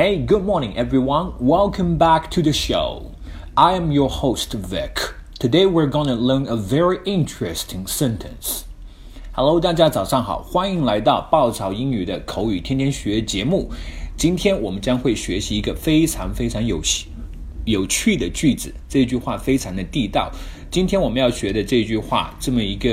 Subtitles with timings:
[0.00, 1.32] Hey, good morning, everyone.
[1.40, 3.12] Welcome back to the show.
[3.54, 5.14] I am your host, Vic.
[5.38, 8.62] Today we're gonna learn a very interesting sentence.
[9.32, 13.70] Hello，大家早上好，欢迎来到爆炒英语的口语天天学节目。
[14.16, 16.80] 今天我们将会学习一个非常非常有
[17.64, 20.30] 有趣的句子，这句话非常的地道。
[20.70, 22.88] 今天我们要学的这句话，这么一个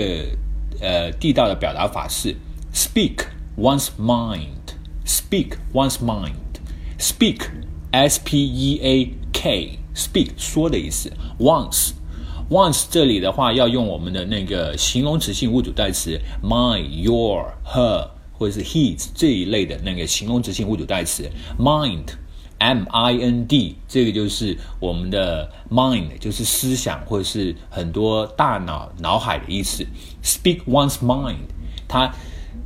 [0.81, 2.36] 呃地道的表达法是
[2.73, 3.25] speak
[3.57, 6.46] one's mind。speak one's mind。
[6.98, 7.42] Speak
[7.92, 11.12] s p e a k speak 说的意思。
[11.39, 11.93] once
[12.50, 22.04] once 这里的话要用我们的那个形容词性物主代词 mine、your、her 或者是 his 这一类的那个形容词性物主代词 mind。
[22.61, 29.86] M I N D，这个就是我们的 mind，就是思想或者是很多大脑脑海的意思。
[30.25, 31.46] Speak one's mind，
[31.86, 32.12] 它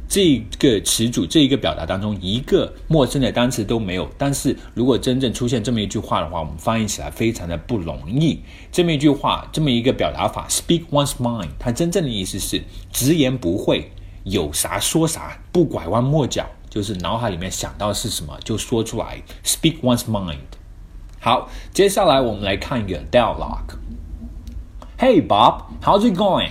[0.09, 4.09] 这个词组这一个表达当中一个陌生的单词都没有。
[4.19, 8.41] 但是如果真正出现这么一句话的话，我们翻译起来非常的不容易。
[8.71, 13.91] 这么一句话，这么一个表达法，Speak one's mind，它真正的意思是直言不讳，
[14.25, 16.47] 有啥说啥，不拐弯抹角。
[16.69, 20.39] 就是脑海里面想到是什么就说出来，speak one's mind。
[21.21, 23.77] 好，接下来我们来看一个 dialogue。
[24.99, 26.51] Hey Bob, how's it going?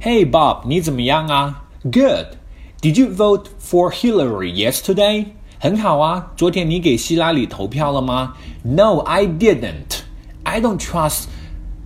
[0.00, 2.36] Hey Bob，你怎么样啊？Good.
[2.81, 5.27] Did you vote for Hillary yesterday?
[5.59, 8.33] 很好啊，昨天你给希拉里投票了吗？
[8.63, 10.01] No, I didn't.
[10.43, 11.25] I don't trust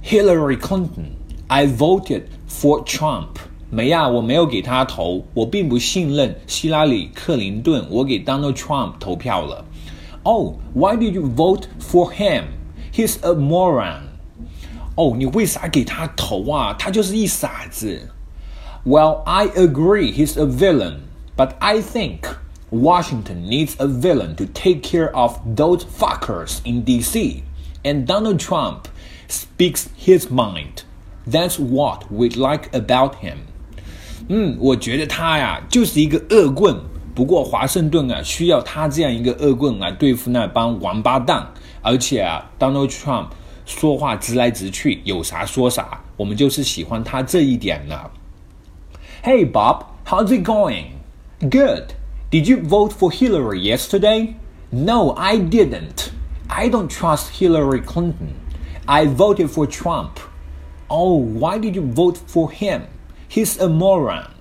[0.03, 1.17] Hillary Clinton.
[1.48, 3.38] I voted for Trump.
[3.70, 9.66] 没呀，我没有给他投，我并不信任希拉里·克林顿，我给 Donald Trump 投票了。
[10.23, 12.45] Oh, why did you vote for him?
[12.94, 14.03] He's a moron.
[14.95, 16.73] 哦，你为啥给他投啊？
[16.80, 18.09] 他就是一傻子。
[18.86, 22.28] Well, I agree he's a villain, but I think
[22.70, 27.44] Washington needs a villain to take care of those fuckers in D.C.
[27.84, 28.88] And Donald Trump
[29.28, 30.84] speaks his mind.
[31.25, 33.38] That's what we like about him.
[34.27, 36.76] 嗯，我觉得他呀就是一个恶棍。
[37.16, 41.48] 不过华盛顿啊需要他这样一个恶棍来对付那帮王八蛋。
[41.82, 43.27] 而且啊，Donald Trump
[43.66, 46.02] 说话直来直去，有啥说啥。
[46.17, 48.11] 我们就是喜欢他这一点了。
[49.23, 51.05] Hey Bob, how's it going?
[51.47, 51.92] Good.
[52.31, 54.36] Did you vote for Hillary yesterday?
[54.73, 56.11] No, I didn't.
[56.48, 58.41] I don't trust Hillary Clinton.
[58.89, 60.19] I voted for Trump.
[60.89, 62.86] Oh, why did you vote for him?
[63.29, 64.33] he's a moron.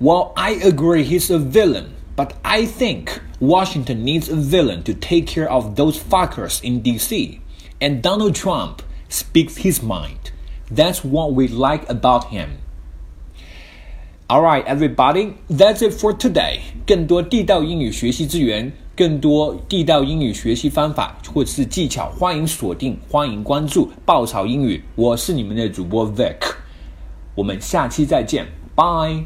[0.00, 5.28] Well, I agree he's a villain, but I think Washington needs a villain to take
[5.28, 7.38] care of those fuckers in DC.
[7.80, 10.32] And Donald Trump speaks his mind.
[10.68, 12.58] That's what we like about him.
[14.34, 16.58] All right, everybody, that's it for today.
[16.84, 24.82] 更多地道英语学习资源，更多地道英语学习方法或者是技巧，欢迎锁定，欢迎关注爆炒英语。
[24.96, 26.34] 我是你们的主播 Vic。
[27.36, 29.22] 我们下期再见，拜。